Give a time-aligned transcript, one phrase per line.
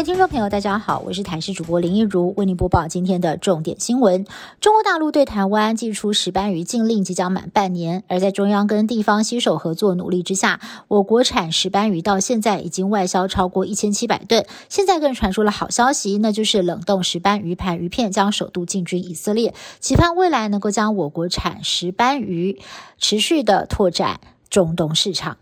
[0.00, 4.24] 位听众朋友，大家好，我是台视主播林一如，为您播报今天的重点新闻。
[4.58, 10.58] 中国大陆对台湾寄出石斑鱼禁令即将满半年，而在中央跟地方携手合作努力之下，
[10.88, 14.46] 我国产石斑鱼到现在已经外销超过一千七百吨。
[14.70, 22.58] 现在更传出了好消息，那就是冷冻石斑鱼盘鱼片将首度进军以色列，期盼未来能够将我国产石斑鱼
[22.96, 25.36] 持续的拓展中东市场。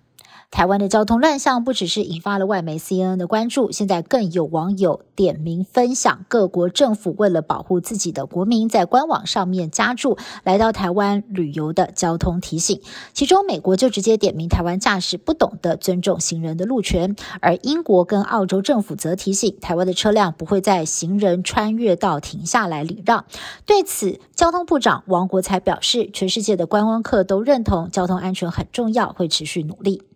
[0.51, 12.81] 台湾的交通乱象不只是引发了外媒 CNN 的关注，现在更有网友点名分享各国政府为了保护自己的国民，在官网上面加注来到台湾旅游的交通提醒。
[13.13, 23.27] 其中，美国就直接点名台湾驾驶不懂得尊重行人的路权，而英国跟澳洲政府则提醒台湾的车辆不会在行人穿越道停下来礼让。
[23.65, 30.08] 对此，交通部长王国才表示，全世界的观光客都认同交通安全很重要，会持续努力。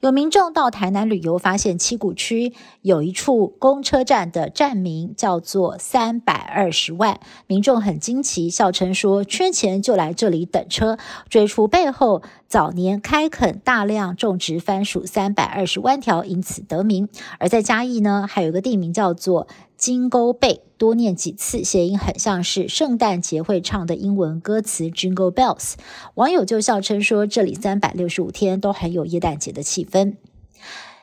[0.00, 10.98] 有民众到台南旅游，发现七股区有一处公车站的站名叫做三百二十万，民众很惊奇，笑称说缺钱就来这里等车。
[11.28, 17.08] 追出背后，早年开垦大量种植番薯三百二十万条，因此得名。
[17.38, 19.46] 而在嘉义呢，还有个地名叫做。
[19.86, 25.74] 金钩背多念几次，谐音很像是圣诞节会唱的英文歌词 Jingle Bells。
[26.14, 30.16] 网友就笑称说，这里三百六十五天都很有耶诞节的气氛。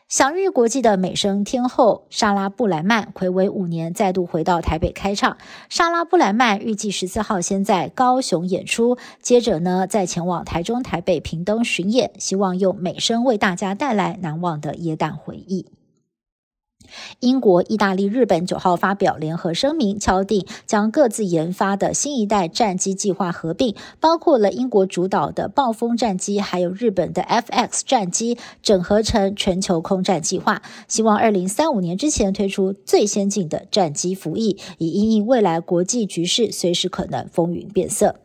[0.09, 5.37] 享誉国际的美声天后莎拉布莱曼，暌违五年再度回到台北开唱。
[5.69, 15.67] 莎拉布莱曼预计十四号先在高雄演出，接着呢再前往台中、台北、屏东巡演，希望用美声为大家带来难忘的耶诞回忆。
[17.19, 38.15] 英国、意大利、日本九号发表联合声明，敲定将各自研发的新一代战机计划合并，包括了英国主导的暴风战机，还有日本的 F-X 战机，整合成全球空战计划，希望二零三五年之前推出最先进的战机服役，以应应未来国际局势随时可能风云变色。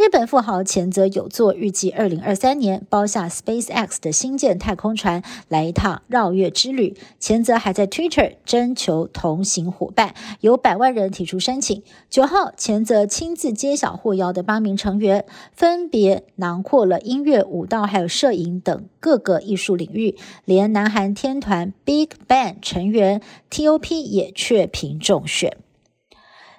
[0.00, 6.96] 日本富豪前泽有作预计二零二三年包下 SpaceX 的新建太空船来一趟绕月之旅。
[7.18, 11.82] 前泽还在 Twitter 征求同行伙伴，有百万人提出申请。
[12.08, 20.16] 九号，前泽亲自揭晓获邀的八名成员，分别囊括了音乐、舞蹈还有摄影等各个艺术领域，
[20.46, 25.58] 连南韩天团 Big Bang 成员 T.O.P 也确评中选。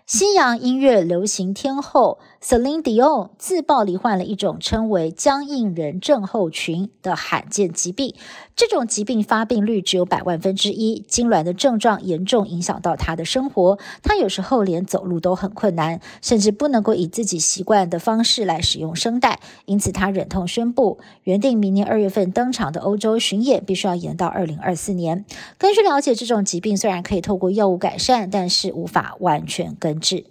[0.08, 8.16] 西洋音乐流行天后 Celine Dion 自曝罹患了一种称为僵硬人症候群的罕见疾病。
[8.56, 13.78] 这种疾病发病率只有百万分之一，痉挛的症状严重影响到他的生活。
[14.02, 19.40] 他有时候连走路都很困难，甚至不能够以自己习惯的方式来使用声带。
[19.66, 25.24] 因此，他忍痛宣布，原定明年二月份登场的欧洲巡演必须要延到二零二四年。
[25.60, 30.31] 根据了解，这种疾病虽然可以透过药物改善，但是无法完全根治。